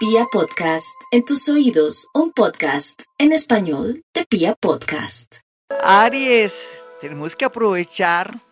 Pia 0.00 0.24
Podcast, 0.32 0.98
en 1.10 1.26
tus 1.26 1.46
oídos, 1.50 2.08
un 2.14 2.32
podcast 2.32 3.02
en 3.18 3.32
español 3.32 4.02
de 4.14 4.24
Pia 4.24 4.54
Podcast. 4.54 5.40
Aries, 5.84 6.86
tenemos 7.02 7.36
que 7.36 7.44
aprovechar 7.44 8.42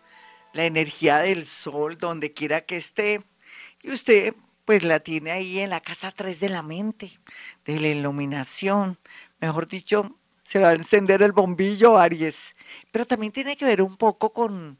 la 0.53 0.67
energía 0.67 1.21
del 1.21 1.47
sol 1.47 1.97
donde 1.97 2.35
quiera 2.35 2.67
que 2.67 2.77
esté. 2.77 3.23
Y 3.83 3.93
usted 3.93 4.35
pues 4.67 4.83
la 4.83 5.01
tiene 5.01 5.31
ahí 5.31 5.61
en 5.61 5.71
la 5.71 5.81
casa 5.81 6.13
3 6.13 6.39
de 6.39 6.51
la 6.51 6.63
mente, 6.63 7.19
de 7.65 7.81
la 7.81 7.89
iluminación. 7.89 8.99
Mejor 9.41 9.67
dicho, 9.69 10.19
se 10.45 10.59
va 10.59 10.69
a 10.69 10.75
encender 10.75 11.23
el 11.23 11.33
bombillo, 11.33 11.97
Aries. 11.97 12.57
Pero 12.93 13.07
también 13.07 13.33
tiene 13.33 13.57
que 13.57 13.65
ver 13.65 13.81
un 13.81 13.97
poco 13.97 14.35
con, 14.35 14.77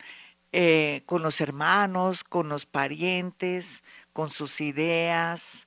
eh, 0.53 1.01
con 1.07 1.23
los 1.23 1.41
hermanos, 1.41 2.25
con 2.25 2.51
los 2.51 2.67
parientes, 2.67 3.83
con 4.13 4.29
sus 4.29 4.61
ideas, 4.61 5.67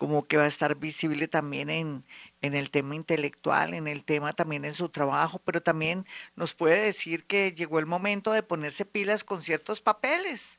como 0.00 0.26
que 0.26 0.38
va 0.38 0.44
a 0.44 0.46
estar 0.46 0.76
visible 0.76 1.28
también 1.28 1.68
en, 1.68 2.02
en 2.40 2.54
el 2.54 2.70
tema 2.70 2.94
intelectual, 2.94 3.74
en 3.74 3.86
el 3.86 4.02
tema 4.02 4.32
también 4.32 4.64
en 4.64 4.72
su 4.72 4.88
trabajo, 4.88 5.42
pero 5.44 5.60
también 5.62 6.06
nos 6.36 6.54
puede 6.54 6.80
decir 6.80 7.26
que 7.26 7.52
llegó 7.52 7.78
el 7.78 7.84
momento 7.84 8.32
de 8.32 8.42
ponerse 8.42 8.86
pilas 8.86 9.24
con 9.24 9.42
ciertos 9.42 9.82
papeles. 9.82 10.58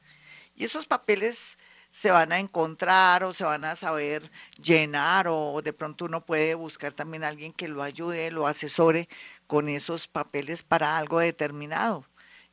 Y 0.54 0.64
esos 0.64 0.86
papeles 0.86 1.58
se 1.90 2.12
van 2.12 2.32
a 2.32 2.40
encontrar 2.40 3.24
o 3.24 3.34
se 3.34 3.44
van 3.44 3.66
a 3.66 3.76
saber 3.76 4.32
llenar 4.62 5.26
o 5.28 5.60
de 5.64 5.74
pronto 5.74 6.06
uno 6.06 6.24
puede 6.24 6.54
buscar 6.54 6.94
también 6.94 7.24
a 7.24 7.30
alguien 7.30 7.52
que 7.52 7.68
lo 7.68 7.82
ayude, 7.82 8.30
lo 8.30 8.46
asesore 8.46 9.10
con 9.48 9.70
esos 9.70 10.08
papeles 10.08 10.62
para 10.62 11.00
algo 11.00 11.18
determinado. 11.18 12.06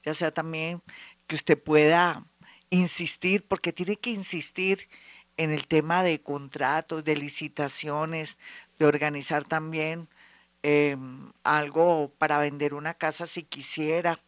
Ya 0.05 0.14
sea 0.14 0.32
también 0.32 0.82
que 1.27 1.36
usted 1.36 1.62
pueda 1.62 2.24
insistir, 2.70 3.46
porque 3.46 3.74
tiene 3.74 3.96
que 3.96 4.08
insistir 4.08 4.88
en 5.38 5.52
el 5.52 5.66
tema 5.66 6.02
de 6.02 6.20
contratos, 6.20 7.05
de 7.05 7.16
licitaciones, 7.16 8.38
de 8.78 8.87
organizar 8.87 9.45
también 9.45 10.09
em, 10.62 11.30
algo 11.45 12.12
para 12.19 12.39
vender 12.39 12.75
una 12.75 12.95
casa 12.95 13.27
si 13.27 13.45
quisiera, 13.45 14.20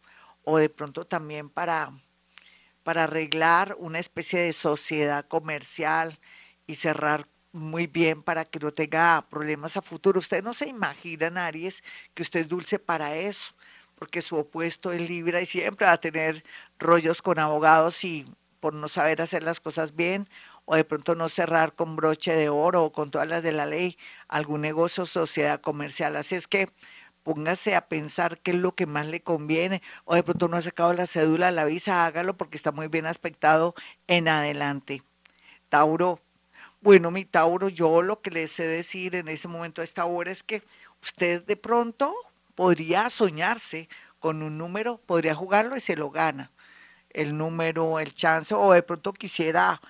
o 0.43 0.57
de 0.57 0.69
pronto 0.69 1.05
también 1.05 1.49
para, 1.49 1.91
para 2.83 3.03
arreglar 3.03 3.75
una 3.77 3.99
especie 3.99 4.41
de 4.41 4.53
sociedad 4.53 5.27
comercial 5.27 6.17
y 6.65 6.75
cerrar 6.75 7.27
muy 7.51 7.87
bien 7.87 8.21
para 8.21 8.45
que 8.45 8.59
no 8.59 8.71
tenga 8.71 9.25
problemas 9.29 9.75
a 9.77 9.81
futuro. 9.81 10.19
Usted 10.19 10.43
no 10.43 10.53
se 10.53 10.69
imagina, 10.69 11.45
Aries, 11.45 11.83
que 12.13 12.23
usted 12.23 12.41
es 12.41 12.47
dulce 12.47 12.79
para 12.79 13.15
eso, 13.17 13.53
porque 13.95 14.21
su 14.21 14.37
opuesto 14.37 14.91
es 14.93 15.01
Libra 15.01 15.41
y 15.41 15.45
siempre 15.45 15.87
va 15.87 15.93
a 15.93 15.99
tener 15.99 16.43
rollos 16.79 17.21
con 17.21 17.39
abogados 17.39 18.03
y 18.05 18.25
por 18.61 18.73
no 18.73 18.87
saber 18.87 19.21
hacer 19.21 19.43
las 19.43 19.59
cosas 19.59 19.95
bien 19.95 20.29
o 20.71 20.75
de 20.77 20.85
pronto 20.85 21.15
no 21.15 21.27
cerrar 21.27 21.75
con 21.75 21.97
broche 21.97 22.33
de 22.33 22.47
oro 22.47 22.85
o 22.85 22.91
con 22.93 23.11
todas 23.11 23.27
las 23.27 23.43
de 23.43 23.51
la 23.51 23.65
ley 23.65 23.97
algún 24.29 24.61
negocio, 24.61 25.05
sociedad 25.05 25.59
comercial. 25.59 26.15
Así 26.15 26.35
es 26.35 26.47
que 26.47 26.69
póngase 27.23 27.75
a 27.75 27.89
pensar 27.89 28.39
qué 28.39 28.51
es 28.51 28.57
lo 28.57 28.73
que 28.73 28.85
más 28.85 29.05
le 29.05 29.21
conviene, 29.21 29.81
o 30.05 30.15
de 30.15 30.23
pronto 30.23 30.47
no 30.47 30.55
ha 30.55 30.61
sacado 30.61 30.93
la 30.93 31.07
cédula, 31.07 31.51
la 31.51 31.65
visa, 31.65 32.05
hágalo 32.05 32.37
porque 32.37 32.55
está 32.55 32.71
muy 32.71 32.87
bien 32.87 33.05
aspectado 33.05 33.75
en 34.07 34.29
adelante. 34.29 35.03
Tauro, 35.67 36.21
bueno, 36.79 37.11
mi 37.11 37.25
Tauro, 37.25 37.67
yo 37.67 38.01
lo 38.01 38.21
que 38.21 38.31
le 38.31 38.47
sé 38.47 38.63
decir 38.65 39.15
en 39.15 39.27
este 39.27 39.49
momento 39.49 39.81
a 39.81 39.83
esta 39.83 40.05
hora 40.05 40.31
es 40.31 40.41
que 40.41 40.63
usted 41.01 41.43
de 41.43 41.57
pronto 41.57 42.15
podría 42.55 43.09
soñarse 43.09 43.89
con 44.19 44.41
un 44.41 44.57
número, 44.57 44.99
podría 45.05 45.35
jugarlo 45.35 45.75
y 45.75 45.81
se 45.81 45.97
lo 45.97 46.11
gana. 46.11 46.49
El 47.09 47.37
número, 47.37 47.99
el 47.99 48.13
chance, 48.13 48.55
o 48.55 48.71
de 48.71 48.83
pronto 48.83 49.11
quisiera 49.11 49.81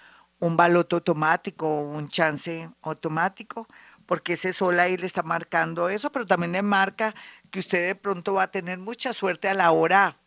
un 0.41 0.57
baloto 0.57 0.97
automático, 0.97 1.67
un 1.81 2.09
chance 2.09 2.69
automático, 2.81 3.67
porque 4.07 4.33
ese 4.33 4.53
sol 4.53 4.79
ahí 4.79 4.97
le 4.97 5.05
está 5.05 5.23
marcando 5.23 5.87
eso, 5.87 6.11
pero 6.11 6.25
también 6.25 6.51
le 6.51 6.63
marca 6.63 7.15
que 7.51 7.59
usted 7.59 7.87
de 7.87 7.95
pronto 7.95 8.33
va 8.33 8.43
a 8.43 8.51
tener 8.51 8.79
mucha 8.79 9.13
suerte 9.13 9.47
a 9.49 9.53
la 9.53 9.71
hora 9.71 10.17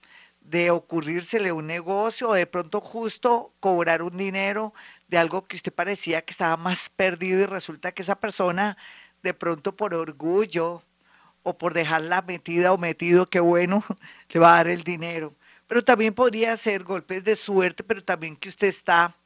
de 0.40 0.70
ocurrírsele 0.70 1.52
un 1.52 1.66
negocio 1.66 2.28
o 2.28 2.34
de 2.34 2.46
pronto 2.46 2.80
justo 2.80 3.52
cobrar 3.60 4.02
un 4.02 4.16
dinero 4.16 4.72
de 5.08 5.18
algo 5.18 5.46
que 5.46 5.56
usted 5.56 5.72
parecía 5.72 6.22
que 6.22 6.30
estaba 6.30 6.56
más 6.56 6.90
perdido 6.90 7.40
y 7.40 7.46
resulta 7.46 7.92
que 7.92 8.02
esa 8.02 8.14
persona 8.20 8.76
de 9.22 9.34
pronto 9.34 9.74
por 9.76 9.94
orgullo 9.94 10.82
o 11.42 11.58
por 11.58 11.74
dejarla 11.74 12.22
metida 12.22 12.72
o 12.72 12.78
metido, 12.78 13.26
qué 13.26 13.40
bueno, 13.40 13.82
le 14.30 14.40
va 14.40 14.54
a 14.54 14.56
dar 14.58 14.68
el 14.68 14.84
dinero. 14.84 15.34
Pero 15.66 15.82
también 15.82 16.14
podría 16.14 16.56
ser 16.56 16.84
golpes 16.84 17.24
de 17.24 17.34
suerte, 17.36 17.82
pero 17.82 18.04
también 18.04 18.36
que 18.36 18.48
usted 18.48 18.68
está 18.68 19.16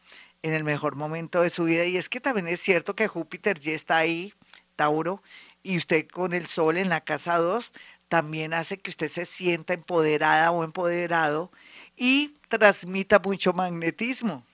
en 0.43 0.55
el 0.55 0.65
mejor 0.65 0.97
momento 0.97 1.43
de 1.43 1.51
su 1.51 1.65
vida. 1.65 1.85
Y 1.85 1.97
es 1.97 2.09
que 2.09 2.21
también 2.21 2.49
es 2.49 2.61
cierto 2.61 2.95
que 2.95 3.09
Júpiter 3.09 3.59
ya 3.59 3.73
está 3.73 3.99
ahí, 3.99 4.33
Tauro, 4.77 5.23
y 5.63 5.77
usted 5.77 6.07
con 6.09 6.33
el 6.33 6.47
Sol 6.47 6.77
en 6.77 6.89
la 6.89 7.01
casa 7.03 7.39
2 7.39 7.73
también 8.09 8.55
hace 8.55 8.79
que 8.79 8.91
usted 8.91 9.09
se 9.09 9.25
sienta 9.25 9.75
empoderada 9.75 10.51
o 10.51 10.65
empoderado 10.65 11.53
y 11.97 12.35
transmita 12.49 13.19
mucho 13.19 13.53
magnetismo. 13.53 14.45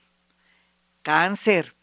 Cáncer. 1.03 1.73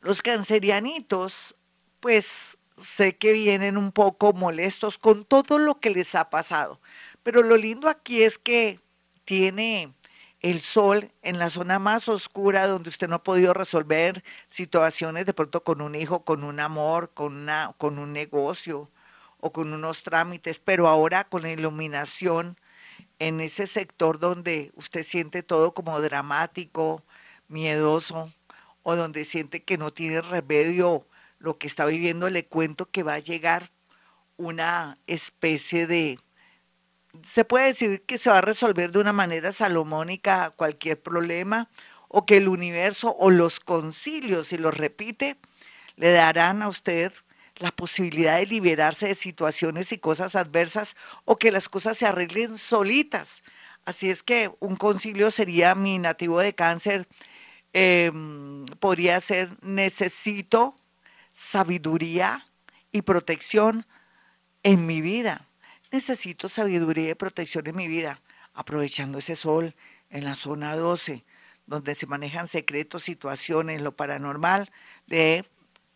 Los 0.00 0.22
cancerianitos, 0.22 1.54
pues 2.00 2.56
sé 2.78 3.16
que 3.16 3.32
vienen 3.32 3.76
un 3.76 3.92
poco 3.92 4.32
molestos 4.32 4.96
con 4.98 5.24
todo 5.24 5.58
lo 5.58 5.80
que 5.80 5.90
les 5.90 6.14
ha 6.14 6.30
pasado, 6.30 6.80
pero 7.22 7.42
lo 7.42 7.56
lindo 7.56 7.88
aquí 7.88 8.22
es 8.22 8.38
que 8.38 8.80
tiene 9.24 9.92
el 10.40 10.60
sol 10.60 11.10
en 11.22 11.38
la 11.38 11.50
zona 11.50 11.78
más 11.78 12.08
oscura 12.08 12.66
donde 12.66 12.90
usted 12.90 13.08
no 13.08 13.16
ha 13.16 13.22
podido 13.22 13.54
resolver 13.54 14.22
situaciones 14.48 15.26
de 15.26 15.34
pronto 15.34 15.64
con 15.64 15.80
un 15.80 15.94
hijo, 15.94 16.24
con 16.24 16.44
un 16.44 16.60
amor, 16.60 17.10
con, 17.12 17.34
una, 17.34 17.74
con 17.78 17.98
un 17.98 18.12
negocio 18.12 18.90
o 19.40 19.52
con 19.52 19.72
unos 19.72 20.02
trámites, 20.02 20.58
pero 20.58 20.88
ahora 20.88 21.24
con 21.28 21.42
la 21.42 21.50
iluminación 21.50 22.56
en 23.18 23.40
ese 23.40 23.66
sector 23.66 24.18
donde 24.18 24.72
usted 24.74 25.02
siente 25.02 25.42
todo 25.42 25.74
como 25.74 26.00
dramático, 26.00 27.02
miedoso, 27.48 28.32
o 28.82 28.96
donde 28.96 29.24
siente 29.24 29.64
que 29.64 29.78
no 29.78 29.92
tiene 29.92 30.20
remedio 30.20 31.06
lo 31.38 31.58
que 31.58 31.66
está 31.66 31.84
viviendo, 31.86 32.30
le 32.30 32.46
cuento 32.46 32.86
que 32.86 33.02
va 33.02 33.14
a 33.14 33.18
llegar 33.18 33.70
una 34.36 34.98
especie 35.06 35.86
de 35.86 36.18
se 37.26 37.44
puede 37.44 37.66
decir 37.66 38.02
que 38.04 38.18
se 38.18 38.30
va 38.30 38.38
a 38.38 38.42
resolver 38.42 38.92
de 38.92 38.98
una 38.98 39.12
manera 39.12 39.52
salomónica 39.52 40.50
cualquier 40.50 41.00
problema 41.00 41.68
o 42.08 42.26
que 42.26 42.38
el 42.38 42.48
universo 42.48 43.14
o 43.18 43.30
los 43.30 43.60
concilios, 43.60 44.48
si 44.48 44.58
los 44.58 44.76
repite, 44.76 45.36
le 45.96 46.12
darán 46.12 46.62
a 46.62 46.68
usted 46.68 47.12
la 47.56 47.72
posibilidad 47.72 48.38
de 48.38 48.46
liberarse 48.46 49.08
de 49.08 49.14
situaciones 49.14 49.92
y 49.92 49.98
cosas 49.98 50.36
adversas 50.36 50.96
o 51.24 51.36
que 51.36 51.50
las 51.52 51.68
cosas 51.68 51.96
se 51.96 52.06
arreglen 52.06 52.56
solitas. 52.56 53.42
Así 53.84 54.10
es 54.10 54.22
que 54.22 54.50
un 54.60 54.76
concilio 54.76 55.30
sería 55.30 55.74
mi 55.74 55.98
nativo 55.98 56.40
de 56.40 56.54
cáncer, 56.54 57.08
em, 57.72 58.64
podría 58.80 59.20
ser 59.20 59.56
necesito 59.62 60.76
sabiduría 61.32 62.46
y 62.92 63.02
protección 63.02 63.86
en 64.62 64.86
mi 64.86 65.00
vida 65.00 65.47
necesito 65.90 66.48
sabiduría 66.48 67.10
y 67.10 67.14
protección 67.14 67.66
en 67.66 67.76
mi 67.76 67.88
vida, 67.88 68.20
aprovechando 68.54 69.18
ese 69.18 69.36
sol 69.36 69.74
en 70.10 70.24
la 70.24 70.34
zona 70.34 70.76
12, 70.76 71.24
donde 71.66 71.94
se 71.94 72.06
manejan 72.06 72.48
secretos, 72.48 73.02
situaciones, 73.02 73.82
lo 73.82 73.92
paranormal, 73.92 74.70
le 75.06 75.44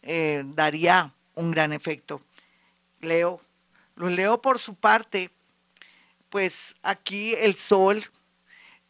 eh, 0.03 0.43
daría 0.47 1.15
un 1.35 1.51
gran 1.51 1.73
efecto. 1.73 2.21
Leo, 3.01 3.41
lo 3.97 4.09
leo 4.09 4.41
por 4.41 4.59
su 4.59 4.75
parte, 4.75 5.31
pues 6.29 6.77
aquí 6.83 7.35
el 7.35 7.55
sol 7.55 8.03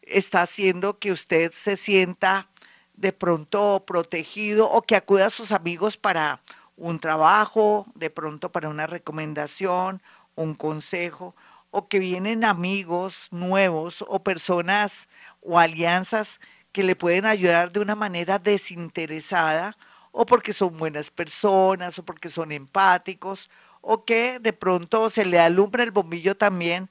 está 0.01 0.41
haciendo 0.41 0.99
que 0.99 1.11
usted 1.11 1.51
se 1.51 1.75
sienta 1.75 2.49
de 2.95 3.11
pronto 3.11 3.83
protegido 3.85 4.69
o 4.69 4.81
que 4.81 4.95
acuda 4.95 5.27
a 5.27 5.29
sus 5.29 5.51
amigos 5.51 5.97
para 5.97 6.41
un 6.75 6.99
trabajo, 6.99 7.85
de 7.95 8.09
pronto 8.09 8.51
para 8.51 8.69
una 8.69 8.87
recomendación 8.87 10.01
un 10.35 10.55
consejo 10.55 11.35
o 11.71 11.87
que 11.87 11.99
vienen 11.99 12.43
amigos 12.45 13.27
nuevos 13.31 14.03
o 14.07 14.23
personas 14.23 15.07
o 15.41 15.59
alianzas 15.59 16.39
que 16.71 16.83
le 16.83 16.95
pueden 16.95 17.25
ayudar 17.25 17.71
de 17.71 17.79
una 17.79 17.95
manera 17.95 18.39
desinteresada 18.39 19.77
o 20.11 20.25
porque 20.25 20.53
son 20.53 20.77
buenas 20.77 21.09
personas 21.11 21.97
o 21.97 22.05
porque 22.05 22.29
son 22.29 22.51
empáticos 22.51 23.49
o 23.81 24.05
que 24.05 24.39
de 24.39 24.53
pronto 24.53 25.09
se 25.09 25.25
le 25.25 25.39
alumbra 25.39 25.83
el 25.83 25.91
bombillo 25.91 26.35
también 26.35 26.89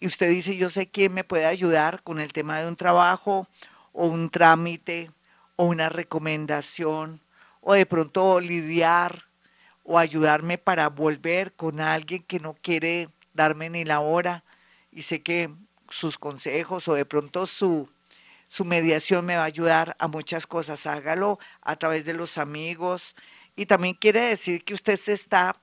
y 0.00 0.06
usted 0.06 0.30
dice 0.30 0.56
yo 0.56 0.68
sé 0.68 0.88
quién 0.88 1.12
me 1.12 1.24
puede 1.24 1.46
ayudar 1.46 2.02
con 2.02 2.18
el 2.18 2.32
tema 2.32 2.58
de 2.58 2.68
un 2.68 2.76
trabajo 2.76 3.46
o 3.92 4.06
un 4.06 4.30
trámite 4.30 5.10
o 5.56 5.66
una 5.66 5.88
recomendación 5.88 7.20
o 7.60 7.74
de 7.74 7.86
pronto 7.86 8.40
lidiar 8.40 9.24
o 9.84 9.98
ayudarme 9.98 10.58
para 10.58 10.88
volver 10.88 11.52
con 11.54 11.80
alguien 11.80 12.22
que 12.22 12.40
no 12.40 12.54
quiere 12.54 13.08
darme 13.34 13.70
ni 13.70 13.84
la 13.84 14.00
hora 14.00 14.44
y 14.90 15.02
sé 15.02 15.22
que 15.22 15.50
sus 15.88 16.18
consejos 16.18 16.88
o 16.88 16.94
de 16.94 17.04
pronto 17.04 17.46
su, 17.46 17.88
su 18.46 18.64
mediación 18.64 19.24
me 19.24 19.36
va 19.36 19.42
a 19.42 19.46
ayudar 19.46 19.96
a 19.98 20.08
muchas 20.08 20.46
cosas. 20.46 20.86
Hágalo 20.86 21.38
a 21.60 21.76
través 21.76 22.04
de 22.04 22.14
los 22.14 22.38
amigos 22.38 23.14
Y 23.54 23.66
también 23.66 23.94
quiere 23.94 24.20
decir 24.20 24.64
que 24.64 24.74
usted 24.74 24.96
se 24.96 25.12
está 25.12 25.56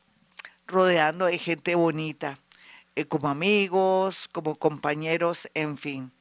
rodeando 0.67 1.25
de 1.25 1.39
gente 1.39 1.73
bonita, 1.73 2.37
eh, 2.95 3.05
como 3.05 3.27
amigos, 3.27 4.27
como 4.31 4.55
compañeros, 4.55 5.49
en 5.55 5.77
fin. 5.77 6.11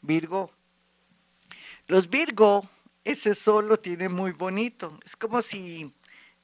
Virgo. 0.00 0.50
Los 1.86 2.10
Virgo, 2.10 2.68
ese 3.04 3.34
sol 3.34 3.68
lo 3.68 3.78
tiene 3.78 4.08
muy 4.08 4.32
bonito. 4.32 4.98
Es 5.04 5.14
como 5.14 5.42
si 5.42 5.94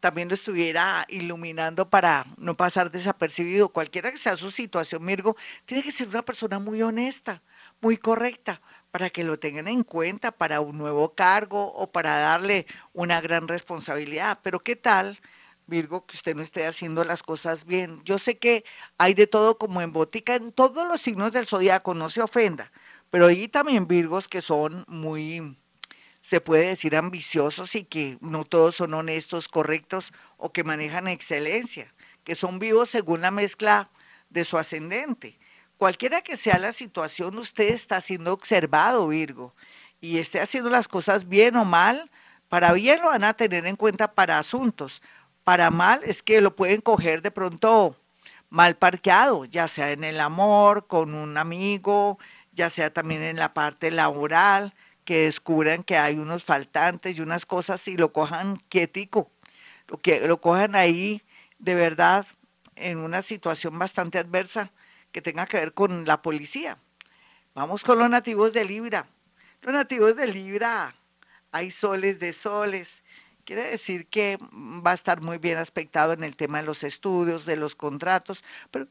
también 0.00 0.29
lo 0.29 0.35
estuviera 0.35 1.05
iluminando 1.09 1.89
para 1.89 2.27
no 2.37 2.56
pasar 2.56 2.91
desapercibido. 2.91 3.71
Cualquiera 3.71 4.11
que 4.11 4.19
sea 4.19 4.37
su 4.37 4.50
situación, 4.50 5.05
Virgo, 5.05 5.37
tiene 5.67 5.83
que 5.83 5.93
ser 5.93 6.09
una 6.09 6.25
persona 6.25 6.59
muy 6.59 6.83
honesta, 6.83 7.43
muy 7.81 7.97
correcta, 7.97 8.61
para 8.91 9.11
que 9.11 9.25
lo 9.25 9.39
tengan 9.39 9.69
en 9.69 9.85
cuenta 9.85 10.33
para 10.33 10.61
un 10.61 10.79
nuevo 10.79 11.15
cargo 11.15 11.73
o 11.75 11.91
para 11.91 12.19
darle 12.19 12.67
una 12.93 13.21
gran 13.21 13.49
responsabilidad. 13.49 14.41
Pero 14.43 14.61
¿qué 14.61 14.77
tal? 14.77 15.19
Virgo, 15.67 16.06
que 16.06 16.17
usted 16.17 16.35
no 16.35 16.43
esté 16.43 16.67
haciendo 16.67 17.05
las 17.05 17.23
cosas 17.23 17.67
bien. 17.67 18.00
Yo 18.05 18.19
sé 18.19 18.39
que 18.39 18.65
hay 18.97 19.12
de 19.12 19.27
todo 19.27 19.59
como 19.59 19.83
en 19.83 19.93
botica, 19.93 20.35
en 20.35 20.53
todos 20.53 20.89
los 20.89 21.00
signos 21.00 21.33
del 21.33 21.47
zodiaco, 21.47 21.95
no 21.95 22.09
se 22.09 22.23
ofenda, 22.23 22.73
pero 23.11 23.27
hay 23.27 23.49
también 23.49 23.87
Virgos 23.87 24.29
que 24.29 24.41
son 24.41 24.85
muy, 24.89 25.59
se 26.28 26.42
puede 26.42 26.66
decir, 26.66 26.94
ambiciosos 26.94 27.75
y 27.75 27.84
que 27.84 28.19
no 28.20 28.44
todos 28.44 28.76
son 28.76 28.92
honestos, 28.92 29.48
correctos 29.48 30.12
o 30.36 30.52
que 30.52 30.62
manejan 30.62 31.08
excelencia, 31.08 31.94
que 32.22 32.34
son 32.34 32.58
vivos 32.58 32.90
según 32.90 33.22
la 33.22 33.30
mezcla 33.30 33.88
de 34.28 34.44
su 34.44 34.58
ascendente. 34.58 35.38
Cualquiera 35.78 36.20
que 36.20 36.36
sea 36.36 36.58
la 36.58 36.75
situación, 36.75 37.38
usted 37.38 37.70
está 37.72 38.02
siendo 38.02 38.34
observado, 38.34 39.08
Virgo, 39.08 39.54
y 40.02 40.19
esté 40.19 40.38
haciendo 40.38 40.69
las 40.69 40.86
cosas 40.86 41.30
bien 41.30 41.56
o 41.56 41.64
mal, 41.64 42.10
para 42.50 42.75
bien 42.75 43.00
lo 43.00 43.06
van 43.06 43.25
a 43.25 43.32
tener 43.32 43.66
en 43.66 43.76
cuenta 43.76 44.12
para 44.12 44.38
asuntos 44.38 45.00
para 45.44 45.70
mal 45.70 46.02
es 46.04 46.22
que 46.22 46.42
lo 46.42 46.54
pueden 46.54 46.82
coger 46.82 47.22
de 47.22 47.30
pronto 47.30 47.96
mal 48.50 48.76
parqueado, 48.76 49.46
ya 49.46 49.66
sea 49.66 49.92
en 49.92 50.04
el 50.04 50.20
amor, 50.20 50.86
con 50.86 51.14
un 51.14 51.38
amigo, 51.38 52.19
ya 52.52 52.69
sea 52.69 52.92
también 52.92 53.22
en 53.22 53.36
la 53.36 53.54
parte 53.54 53.90
laboral, 53.90 54.75
que 55.08 55.25
descubran 55.25 55.84
que 55.84 55.96
hay 55.96 56.19
unos 56.19 56.44
faltantes 56.44 57.16
y 57.16 57.22
unas 57.22 57.46
cosas 57.46 57.88
y 57.88 57.96
lo 57.96 58.12
cojan 58.12 58.62
quietico, 58.69 59.31
lo, 59.87 59.96
que, 59.96 60.28
lo 60.28 60.38
cojan 60.38 60.75
ahí 60.76 61.22
de 61.58 61.75
verdad 61.75 62.26
en 62.76 62.99
una 62.99 63.22
situación 63.22 63.78
bastante 63.78 64.19
adversa 64.19 64.70
que 65.10 65.22
tenga 65.22 65.46
que 65.46 65.56
ver 65.56 65.72
con 65.72 66.05
la 66.05 66.20
policía. 66.20 66.76
Vamos 67.55 67.84
con 67.84 67.99
los 67.99 68.10
nativos 68.10 68.52
de 68.52 68.66
Libra. 68.66 69.08
Los 69.62 69.72
nativos 69.72 70.14
de 70.14 70.26
Libra, 70.26 70.94
hay 71.52 71.70
soles 71.70 72.19
de 72.20 72.34
soles 72.34 73.02
Quiere 73.49 73.62
decir 73.62 74.08
que 74.08 74.37
va 74.52 74.90
a 74.90 74.94
estar 74.94 75.22
muy 75.22 75.38
bien 75.38 75.56
aspectado 75.56 76.12
en 76.12 76.22
el 76.22 76.37
tema 76.37 76.58
de 76.58 76.64
los 76.64 76.84
estudios, 76.84 77.46
de 77.46 77.56
los 77.56 77.75
contratos, 77.75 78.44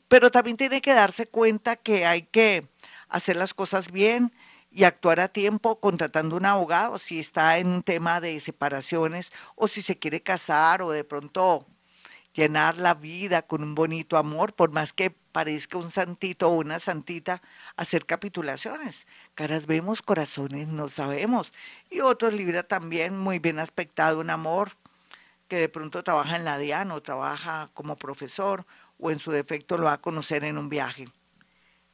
pero, 0.09 0.31
también 0.31 0.57
tiene 0.57 0.81
que 0.81 0.95
darse 0.95 1.27
cuenta 1.27 1.75
que 1.75 2.07
hay 2.07 2.23
que 2.23 2.67
hacer 3.07 3.35
las 3.35 3.53
cosas 3.53 3.91
bien 3.91 4.33
y 4.77 4.83
actuar 4.83 5.19
a 5.19 5.27
tiempo 5.27 5.79
contratando 5.79 6.37
un 6.37 6.45
abogado 6.45 6.99
si 6.99 7.17
está 7.17 7.57
en 7.57 7.67
un 7.67 7.81
tema 7.81 8.21
de 8.21 8.39
separaciones 8.39 9.33
o 9.55 9.67
si 9.67 9.81
se 9.81 9.97
quiere 9.97 10.21
casar 10.21 10.83
o 10.83 10.91
de 10.91 11.03
pronto 11.03 11.65
llenar 12.35 12.77
la 12.77 12.93
vida 12.93 13.41
con 13.41 13.63
un 13.63 13.73
bonito 13.73 14.17
amor, 14.17 14.53
por 14.53 14.69
más 14.69 14.93
que 14.93 15.09
parezca 15.09 15.79
un 15.79 15.89
santito 15.89 16.49
o 16.49 16.57
una 16.57 16.77
santita, 16.77 17.41
hacer 17.75 18.05
capitulaciones. 18.05 19.07
Caras 19.33 19.65
vemos, 19.65 20.03
corazones 20.03 20.67
no 20.67 20.87
sabemos. 20.89 21.53
Y 21.89 22.01
otros 22.01 22.35
Libra 22.35 22.61
también, 22.61 23.17
muy 23.17 23.39
bien 23.39 23.57
aspectado, 23.57 24.19
un 24.19 24.29
amor 24.29 24.73
que 25.47 25.55
de 25.55 25.69
pronto 25.69 26.03
trabaja 26.03 26.35
en 26.35 26.45
la 26.45 26.59
DIAN 26.59 26.91
o 26.91 27.01
trabaja 27.01 27.71
como 27.73 27.95
profesor 27.95 28.67
o 28.99 29.09
en 29.09 29.17
su 29.17 29.31
defecto 29.31 29.79
lo 29.79 29.85
va 29.85 29.93
a 29.93 30.01
conocer 30.01 30.43
en 30.43 30.59
un 30.59 30.69
viaje. 30.69 31.07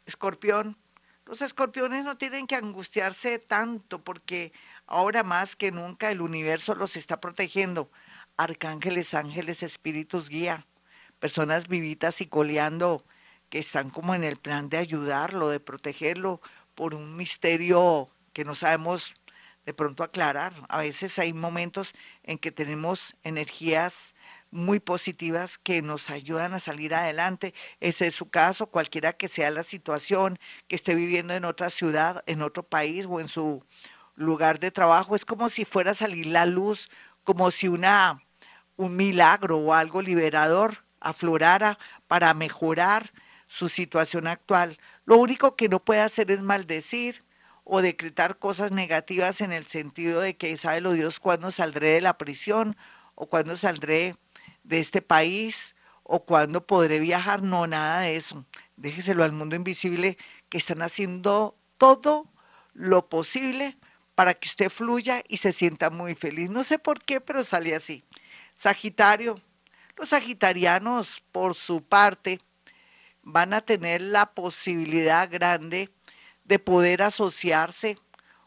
Escorpión, 0.06 0.76
los 1.26 1.42
escorpiones 1.42 2.04
no 2.04 2.18
tienen 2.18 2.48
que 2.48 2.56
angustiarse 2.56 3.40
tanto 3.40 4.04
porque 4.04 4.52
ahora 4.86 5.24
más 5.24 5.56
que 5.56 5.72
nunca 5.72 6.12
el 6.12 6.22
universo 6.22 6.76
los 6.76 6.96
está 6.96 7.22
protegiendo 7.22 7.90
arcángeles, 8.36 9.14
ángeles, 9.14 9.64
espíritus 9.64 10.30
guía, 10.30 10.68
personas 11.20 11.68
vivitas 11.68 12.20
y 12.22 12.28
coleando 12.28 13.06
que 13.50 13.60
están 13.60 13.90
como 13.90 14.16
en 14.16 14.24
el 14.24 14.38
plan 14.38 14.70
de 14.70 14.78
ayudarlo, 14.78 15.50
de 15.50 15.60
protegerlo 15.60 16.42
por 16.76 16.96
un 16.96 17.16
misterio 17.16 18.10
que 18.34 18.44
no 18.44 18.56
sabemos 18.56 19.16
de 19.66 19.74
pronto 19.74 20.04
aclarar. 20.04 20.54
A 20.68 20.80
veces 20.80 21.20
hay 21.20 21.32
momentos 21.32 21.94
en 22.24 22.38
que 22.38 22.52
tenemos 22.52 23.16
energías 23.24 24.14
muy 24.54 24.80
positivas 24.80 25.58
que 25.58 25.82
nos 25.82 26.10
ayudan 26.10 26.54
a 26.54 26.60
salir 26.60 26.94
adelante. 26.94 27.54
Ese 27.80 28.08
es 28.08 28.16
su 28.16 28.30
caso, 28.30 28.68
cualquiera 28.68 29.14
que 29.14 29.28
sea 29.28 29.52
la 29.52 29.64
situación, 29.64 30.38
que 30.68 30.76
esté 30.76 30.96
viviendo 30.96 31.34
en 31.34 31.44
otra 31.44 31.70
ciudad, 31.70 32.24
en 32.28 32.42
otro 32.42 32.64
país 32.64 33.06
o 33.10 33.20
en 33.20 33.28
su 33.28 33.66
lugar 34.16 34.60
de 34.60 34.72
trabajo. 34.72 35.16
Es 35.16 35.26
como 35.26 35.50
si 35.50 35.66
fuera 35.66 35.92
a 35.92 35.96
salir 35.96 36.28
la 36.28 36.46
luz, 36.46 36.90
como 37.24 37.52
si 37.52 37.68
una, 37.68 38.24
un 38.78 38.96
milagro 38.96 39.58
o 39.58 39.74
algo 39.74 40.02
liberador 40.02 40.86
aflorara 41.00 41.80
para 42.08 42.34
mejorar 42.34 43.12
su 43.48 43.70
situación 43.70 44.28
actual. 44.28 44.78
Lo 45.06 45.18
único 45.18 45.56
que 45.56 45.68
no 45.68 45.80
puede 45.80 46.02
hacer 46.02 46.32
es 46.32 46.42
maldecir 46.42 47.24
o 47.64 47.82
decretar 47.82 48.38
cosas 48.38 48.72
negativas 48.72 49.42
en 49.42 49.52
el 49.52 49.66
sentido 49.66 50.22
de 50.22 50.36
que 50.36 50.56
sabe 50.58 50.82
lo 50.82 50.92
Dios 50.92 51.20
cuándo 51.20 51.50
saldré 51.50 51.90
de 51.90 52.02
la 52.02 52.18
prisión 52.18 52.76
o 53.16 53.28
cuándo 53.28 53.56
saldré 53.56 54.16
de 54.64 54.80
este 54.80 55.02
país 55.02 55.76
o 56.04 56.26
cuándo 56.26 56.66
podré 56.66 57.00
viajar. 57.00 57.42
No, 57.42 57.68
nada 57.68 58.02
de 58.02 58.16
eso. 58.16 58.46
Déjeselo 58.76 59.24
al 59.24 59.32
mundo 59.32 59.56
invisible 59.56 60.18
que 60.50 60.58
están 60.58 60.82
haciendo 60.82 61.58
todo 61.78 62.30
lo 62.74 63.08
posible 63.10 63.78
para 64.16 64.34
que 64.34 64.48
usted 64.48 64.70
fluya 64.70 65.24
y 65.28 65.38
se 65.38 65.52
sienta 65.52 65.90
muy 65.90 66.16
feliz. 66.16 66.50
No 66.50 66.64
sé 66.64 66.80
por 66.80 67.04
qué, 67.04 67.22
pero 67.22 67.44
sale 67.44 67.76
así. 67.76 68.04
Sagitario, 68.56 69.42
los 69.98 70.10
sagitarianos, 70.10 71.24
por 71.32 71.56
su 71.56 71.84
parte, 71.84 72.40
van 73.22 73.54
a 73.54 73.62
tener 73.62 74.02
la 74.02 74.34
posibilidad 74.34 75.30
grande 75.30 75.90
de 76.44 76.60
poder 76.60 77.02
asociarse 77.02 77.98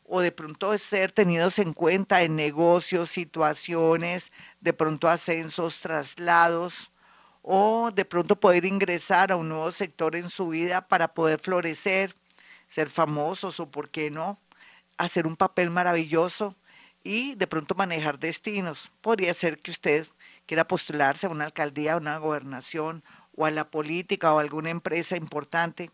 o 0.09 0.21
de 0.21 0.33
pronto 0.33 0.77
ser 0.79 1.13
tenidos 1.13 1.59
en 1.59 1.73
cuenta 1.73 2.23
en 2.23 2.37
negocios, 2.37 3.11
situaciones, 3.11 4.33
de 4.61 4.73
pronto 4.73 5.09
ascensos, 5.09 5.81
traslados, 5.81 6.91
o 7.43 7.91
de 7.93 8.05
pronto 8.05 8.39
poder 8.39 8.65
ingresar 8.65 9.31
a 9.31 9.37
un 9.37 9.49
nuevo 9.49 9.71
sector 9.71 10.17
en 10.17 10.29
su 10.31 10.49
vida 10.49 10.87
para 10.89 11.15
poder 11.15 11.39
florecer, 11.39 12.15
ser 12.67 12.89
famosos 12.89 13.61
o, 13.61 13.71
por 13.71 13.89
qué 13.89 14.11
no, 14.11 14.41
hacer 14.99 15.27
un 15.27 15.37
papel 15.37 15.71
maravilloso 15.71 16.57
y 17.05 17.37
de 17.37 17.47
pronto 17.47 17.77
manejar 17.77 18.19
destinos. 18.19 18.91
Podría 19.01 19.33
ser 19.33 19.59
que 19.59 19.71
usted 19.71 20.07
quiera 20.47 20.67
postularse 20.67 21.27
a 21.27 21.31
una 21.31 21.45
alcaldía, 21.45 21.95
a 21.95 21.99
una 21.99 22.19
gobernación 22.19 23.05
o 23.37 23.47
a 23.47 23.53
la 23.53 23.71
política 23.71 24.33
o 24.35 24.39
a 24.39 24.41
alguna 24.41 24.71
empresa 24.71 25.17
importante 25.17 25.91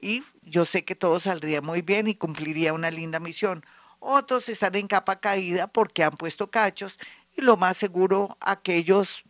y 0.00 0.24
yo 0.42 0.64
sé 0.64 0.84
que 0.84 0.94
todo 0.94 1.20
saldría 1.20 1.62
muy 1.62 1.82
bien 1.82 2.08
y 2.08 2.14
cumpliría 2.14 2.72
una 2.72 2.90
linda 2.90 3.20
misión. 3.20 3.64
Otros 3.98 4.48
están 4.48 4.74
en 4.74 4.86
capa 4.86 5.20
caída 5.20 5.66
porque 5.66 6.02
han 6.02 6.16
puesto 6.16 6.50
cachos 6.50 6.98
y 7.36 7.42
lo 7.42 7.56
más 7.56 7.76
seguro 7.76 8.36
aquellos 8.40 9.24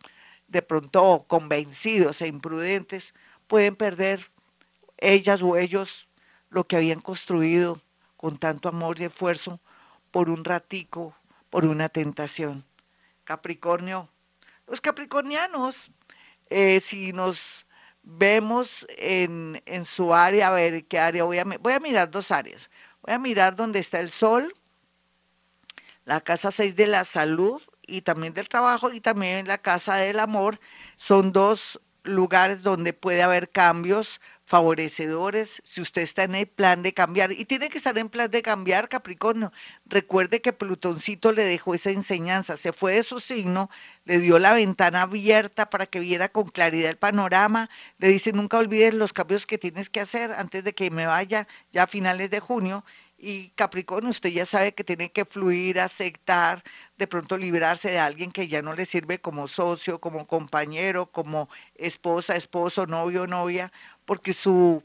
de 0.47 0.61
pronto 0.61 1.25
convencidos 1.27 2.21
e 2.21 2.27
imprudentes 2.27 3.13
pueden 3.47 3.75
perder 3.75 4.31
ellas 4.97 5.41
o 5.41 5.57
ellos 5.57 6.07
lo 6.49 6.65
que 6.65 6.75
habían 6.75 7.01
construido 7.01 7.81
con 8.17 8.37
tanto 8.37 8.69
amor 8.69 8.99
y 8.99 9.05
esfuerzo 9.05 9.59
por 10.11 10.29
un 10.29 10.43
ratico, 10.43 11.15
por 11.49 11.65
una 11.65 11.89
tentación. 11.89 12.65
Capricornio, 13.23 14.09
los 14.67 14.81
capricornianos, 14.81 15.89
eh, 16.49 16.79
si 16.81 17.13
nos 17.13 17.65
vemos 18.03 18.87
en, 18.97 19.61
en, 19.65 19.85
su 19.85 20.13
área, 20.13 20.47
a 20.47 20.51
ver 20.51 20.85
qué 20.85 20.99
área, 20.99 21.23
voy 21.23 21.39
a, 21.39 21.43
voy 21.43 21.73
a 21.73 21.79
mirar 21.79 22.09
dos 22.09 22.31
áreas. 22.31 22.69
Voy 23.01 23.13
a 23.13 23.19
mirar 23.19 23.55
dónde 23.55 23.79
está 23.79 23.99
el 23.99 24.11
sol, 24.11 24.53
la 26.05 26.21
casa 26.21 26.51
6 26.51 26.75
de 26.75 26.87
la 26.87 27.03
salud 27.03 27.61
y 27.85 28.01
también 28.01 28.33
del 28.33 28.47
trabajo 28.47 28.91
y 28.91 29.01
también 29.01 29.47
la 29.47 29.57
casa 29.57 29.95
del 29.95 30.19
amor. 30.19 30.59
Son 30.95 31.31
dos 31.31 31.81
lugares 32.03 32.63
donde 32.63 32.93
puede 32.93 33.21
haber 33.21 33.49
cambios 33.49 34.19
favorecedores 34.51 35.61
si 35.63 35.79
usted 35.79 36.01
está 36.01 36.23
en 36.23 36.35
el 36.35 36.45
plan 36.45 36.83
de 36.83 36.93
cambiar. 36.93 37.31
Y 37.31 37.45
tiene 37.45 37.69
que 37.69 37.77
estar 37.77 37.97
en 37.97 38.09
plan 38.09 38.29
de 38.29 38.41
cambiar, 38.41 38.89
Capricornio. 38.89 39.53
Recuerde 39.85 40.41
que 40.41 40.51
Plutoncito 40.51 41.31
le 41.31 41.45
dejó 41.45 41.73
esa 41.73 41.91
enseñanza, 41.91 42.57
se 42.57 42.73
fue 42.73 42.95
de 42.95 43.03
su 43.03 43.21
signo, 43.21 43.69
le 44.03 44.19
dio 44.19 44.39
la 44.39 44.51
ventana 44.51 45.03
abierta 45.03 45.69
para 45.69 45.85
que 45.85 46.01
viera 46.01 46.27
con 46.27 46.49
claridad 46.49 46.89
el 46.89 46.97
panorama. 46.97 47.69
Le 47.97 48.09
dice, 48.09 48.33
nunca 48.33 48.57
olvides 48.57 48.93
los 48.93 49.13
cambios 49.13 49.45
que 49.45 49.57
tienes 49.57 49.89
que 49.89 50.01
hacer 50.01 50.33
antes 50.33 50.65
de 50.65 50.73
que 50.73 50.91
me 50.91 51.05
vaya 51.05 51.47
ya 51.71 51.83
a 51.83 51.87
finales 51.87 52.29
de 52.29 52.41
junio. 52.41 52.83
Y 53.17 53.51
Capricornio, 53.51 54.09
usted 54.09 54.31
ya 54.31 54.45
sabe 54.45 54.73
que 54.73 54.83
tiene 54.83 55.11
que 55.13 55.23
fluir, 55.23 55.79
aceptar, 55.79 56.63
de 57.01 57.07
pronto 57.07 57.35
librarse 57.35 57.89
de 57.89 57.97
alguien 57.97 58.31
que 58.31 58.47
ya 58.47 58.61
no 58.61 58.73
le 58.73 58.85
sirve 58.85 59.19
como 59.19 59.47
socio, 59.47 59.99
como 59.99 60.27
compañero, 60.27 61.07
como 61.07 61.49
esposa, 61.73 62.35
esposo, 62.35 62.85
novio, 62.85 63.25
novia, 63.25 63.71
porque 64.05 64.33
su, 64.33 64.83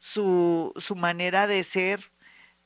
su, 0.00 0.72
su 0.74 0.96
manera 0.96 1.46
de 1.46 1.62
ser 1.62 2.10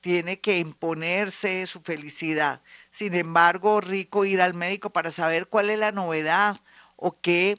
tiene 0.00 0.40
que 0.40 0.60
imponerse 0.60 1.66
su 1.66 1.82
felicidad. 1.82 2.62
Sin 2.90 3.12
embargo, 3.12 3.82
rico 3.82 4.24
ir 4.24 4.40
al 4.40 4.54
médico 4.54 4.88
para 4.88 5.10
saber 5.10 5.46
cuál 5.46 5.68
es 5.68 5.78
la 5.78 5.92
novedad 5.92 6.62
o 6.96 7.20
qué 7.20 7.58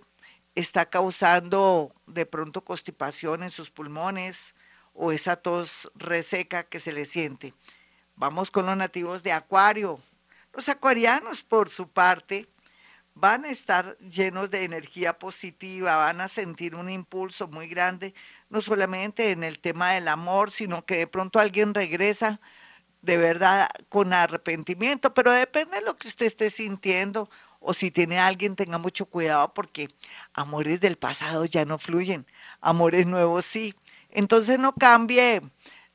está 0.56 0.90
causando 0.90 1.94
de 2.08 2.26
pronto 2.26 2.66
constipación 2.66 3.44
en 3.44 3.52
sus 3.52 3.70
pulmones 3.70 4.56
o 4.96 5.12
esa 5.12 5.36
tos 5.36 5.92
reseca 5.94 6.64
que 6.64 6.80
se 6.80 6.94
le 6.94 7.06
siente. 7.06 7.54
Vamos 8.16 8.50
con 8.50 8.66
los 8.66 8.76
nativos 8.76 9.22
de 9.22 9.34
Acuario. 9.34 10.02
Los 10.58 10.70
acuarianos, 10.70 11.44
por 11.44 11.70
su 11.70 11.88
parte, 11.88 12.50
van 13.14 13.46
a 13.46 13.50
estar 13.50 13.96
llenos 14.00 14.50
de 14.50 14.64
energía 14.64 15.20
positiva, 15.20 15.98
van 15.98 16.20
a 16.20 16.28
sentir 16.28 16.74
un 16.74 16.90
impulso 16.90 17.48
muy 17.48 17.68
grande, 17.68 18.16
no 18.50 18.60
solamente 18.60 19.30
en 19.30 19.44
el 19.44 19.60
tema 19.60 19.92
del 19.92 20.08
amor, 20.08 20.50
sino 20.50 20.84
que 20.84 20.98
de 20.98 21.06
pronto 21.06 21.38
alguien 21.38 21.76
regresa 21.76 22.42
de 23.04 23.18
verdad 23.18 23.70
con 23.90 24.14
arrepentimiento, 24.14 25.14
pero 25.14 25.32
depende 25.32 25.78
de 25.78 25.86
lo 25.86 25.96
que 25.96 26.08
usted 26.08 26.26
esté 26.26 26.50
sintiendo 26.50 27.30
o 27.60 27.76
si 27.76 27.92
tiene 27.92 28.18
a 28.18 28.26
alguien, 28.26 28.56
tenga 28.56 28.80
mucho 28.80 29.06
cuidado 29.06 29.54
porque 29.54 29.90
amores 30.34 30.80
del 30.80 30.98
pasado 30.98 31.46
ya 31.46 31.66
no 31.66 31.78
fluyen, 31.78 32.26
amores 32.62 33.06
nuevos 33.06 33.46
sí. 33.46 33.76
Entonces 34.10 34.58
no 34.58 34.74
cambie 34.74 35.44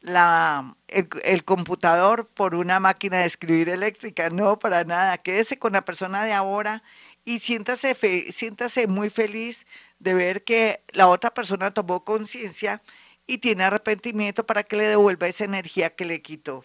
la, 0.02 0.76
el, 0.88 1.44
computador 1.44 2.28
por 2.28 2.54
una 2.54 2.80
máquina 2.80 3.20
de 3.20 3.26
escribir 3.26 3.68
eléctrica, 3.68 4.30
no, 4.30 4.58
para 4.58 4.84
nada. 4.84 5.18
Quédese 5.18 5.58
con 5.58 5.72
la 5.72 5.84
persona 5.84 6.24
de 6.24 6.32
ahora 6.32 6.82
y 7.24 7.38
siéntase, 7.38 7.94
siéntase 8.32 8.88
muy 8.88 9.10
feliz 9.10 9.66
de 10.00 10.14
ver 10.14 10.44
que 10.44 10.82
la 10.92 11.08
otra 11.08 11.32
persona 11.32 11.70
tomó 11.70 12.04
conciencia 12.04 12.82
y 13.26 13.38
tiene 13.38 13.64
arrepentimiento 13.64 14.44
para 14.44 14.64
que 14.64 14.76
le 14.76 14.86
devuelva 14.88 15.28
esa 15.28 15.44
energía 15.44 15.94
que 15.94 16.04
le 16.04 16.20
quitó. 16.20 16.64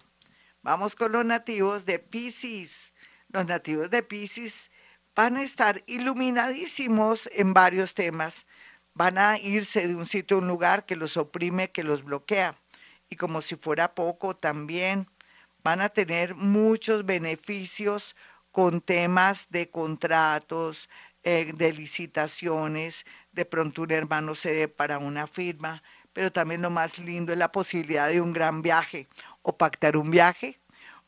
Vamos 0.64 0.96
con 0.96 1.12
los 1.12 1.24
nativos 1.24 1.86
de 1.86 2.00
Pisces. 2.00 2.96
Los 3.30 3.46
nativos 3.46 3.92
de 3.92 4.02
Pisces 4.02 4.72
van 5.16 5.38
a 5.38 5.44
estar 5.44 5.84
iluminadísimos 5.86 7.30
en 7.34 7.54
varios 7.54 7.94
temas. 7.94 8.48
Van 8.96 9.20
a 9.20 9.38
irse 9.38 9.88
de 9.88 9.96
un 9.96 10.08
sitio 10.08 10.38
a 10.38 10.40
un 10.40 10.48
lugar 10.48 10.88
que 10.88 10.96
los 10.96 11.18
oprime, 11.18 11.70
que 11.70 11.84
los 11.84 12.04
bloquea 12.04 12.58
y 13.10 13.16
como 13.16 13.42
si 13.42 13.56
fuera 13.56 13.94
poco 13.96 14.36
también 14.36 15.08
van 15.64 15.82
a 15.82 15.90
tener 15.90 16.36
muchos 16.36 17.06
beneficios 17.06 18.16
con 18.52 18.82
temas 18.82 19.48
de 19.50 19.70
contratos, 19.70 20.90
eh, 21.24 21.52
de 21.56 21.74
licitaciones, 21.74 23.06
de 23.32 23.46
pronto 23.46 23.82
un 23.82 23.92
hermano 23.92 24.34
se 24.34 24.54
dé 24.54 24.68
para 24.68 24.98
una 24.98 25.28
firma, 25.28 25.84
pero 26.14 26.32
también 26.32 26.62
lo 26.62 26.70
más 26.70 27.00
lindo 27.00 27.34
es 27.34 27.38
la 27.38 27.52
posibilidad 27.52 28.08
de 28.10 28.22
un 28.22 28.34
gran 28.34 28.62
viaje 28.62 29.08
o 29.42 29.58
pactar 29.58 29.98
un 29.98 30.10
viaje 30.10 30.60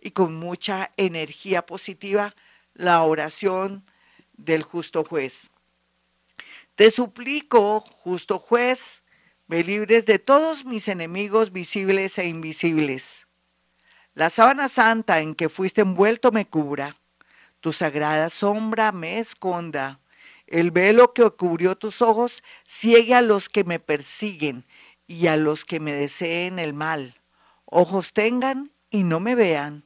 y 0.00 0.10
con 0.10 0.34
mucha 0.34 0.90
energía 0.96 1.64
positiva 1.64 2.34
la 2.74 3.00
oración 3.04 3.84
del 4.32 4.64
justo 4.64 5.04
juez. 5.04 5.48
Te 6.74 6.90
suplico, 6.90 7.78
justo 7.78 8.40
juez, 8.40 9.04
me 9.46 9.62
libres 9.62 10.06
de 10.06 10.18
todos 10.18 10.64
mis 10.64 10.88
enemigos 10.88 11.52
visibles 11.52 12.18
e 12.18 12.26
invisibles. 12.26 13.28
La 14.14 14.28
sábana 14.28 14.68
santa 14.68 15.20
en 15.20 15.36
que 15.36 15.48
fuiste 15.48 15.82
envuelto 15.82 16.32
me 16.32 16.44
cubra, 16.44 16.96
tu 17.60 17.72
sagrada 17.72 18.28
sombra 18.28 18.90
me 18.90 19.20
esconda, 19.20 20.00
el 20.48 20.72
velo 20.72 21.14
que 21.14 21.30
cubrió 21.30 21.76
tus 21.76 22.02
ojos 22.02 22.42
ciegue 22.64 23.14
a 23.14 23.22
los 23.22 23.48
que 23.48 23.62
me 23.62 23.78
persiguen 23.78 24.64
y 25.06 25.28
a 25.28 25.36
los 25.36 25.64
que 25.64 25.78
me 25.78 25.92
deseen 25.92 26.58
el 26.58 26.72
mal 26.72 27.21
ojos 27.72 28.12
tengan 28.12 28.70
y 28.90 29.02
no 29.02 29.18
me 29.18 29.34
vean, 29.34 29.84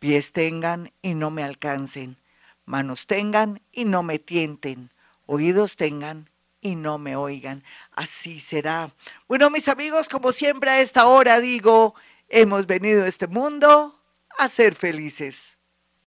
pies 0.00 0.32
tengan 0.32 0.92
y 1.00 1.14
no 1.14 1.30
me 1.30 1.44
alcancen, 1.44 2.18
manos 2.64 3.06
tengan 3.06 3.62
y 3.70 3.84
no 3.84 4.02
me 4.02 4.18
tienten, 4.18 4.92
oídos 5.26 5.76
tengan 5.76 6.28
y 6.60 6.74
no 6.74 6.98
me 6.98 7.14
oigan. 7.14 7.62
Así 7.92 8.40
será. 8.40 8.92
Bueno, 9.28 9.48
mis 9.48 9.68
amigos, 9.68 10.08
como 10.08 10.32
siempre 10.32 10.70
a 10.70 10.80
esta 10.80 11.06
hora 11.06 11.40
digo, 11.40 11.94
hemos 12.28 12.66
venido 12.66 13.04
a 13.04 13.08
este 13.08 13.28
mundo 13.28 14.02
a 14.36 14.48
ser 14.48 14.74
felices. 14.74 15.59